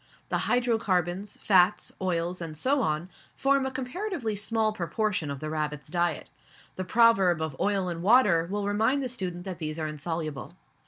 The 0.29 0.47
hydrocarbons, 0.49 1.37
fats, 1.37 1.91
oils, 2.01 2.41
and 2.41 2.57
so 2.57 2.81
on, 2.81 3.07
form 3.35 3.67
a 3.67 3.71
comparatively 3.71 4.35
small 4.35 4.73
proportion 4.73 5.29
of 5.29 5.41
the 5.41 5.49
rabbit's 5.51 5.91
diet; 5.91 6.27
the 6.75 6.83
proverb 6.83 7.39
of 7.39 7.55
"oil 7.59 7.87
and 7.87 8.01
water" 8.01 8.47
will 8.49 8.65
remind 8.65 9.03
the 9.03 9.09
student 9.09 9.43
that 9.43 9.59
these 9.59 9.77
are 9.77 9.85
insoluble. 9.85 10.55